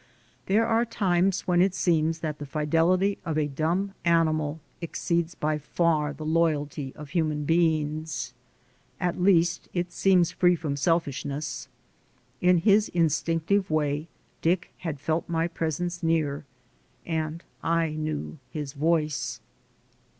There 0.47 0.65
are 0.65 0.83
times 0.83 1.41
when 1.41 1.61
it 1.61 1.75
seems 1.75 2.21
that 2.21 2.39
the 2.39 2.45
fidelity 2.47 3.19
of 3.23 3.37
a 3.37 3.47
dumb 3.47 3.93
animal 4.03 4.59
exceeds 4.81 5.35
by 5.35 5.59
far 5.59 6.11
the 6.11 6.25
loyalty 6.25 6.91
of 6.95 7.11
human 7.11 7.45
beings. 7.45 8.33
At 8.99 9.21
least 9.21 9.69
it 9.75 9.91
seems 9.91 10.31
free 10.31 10.55
from 10.55 10.75
selfishness. 10.75 11.67
In 12.41 12.57
his 12.57 12.89
instinctive 12.89 13.69
way, 13.69 14.07
Dick 14.41 14.73
had 14.79 14.99
felt 14.99 15.29
my 15.29 15.47
presence 15.47 16.01
near, 16.01 16.45
and 17.05 17.43
I 17.61 17.89
knew 17.93 18.39
his 18.49 18.73
voice. 18.73 19.39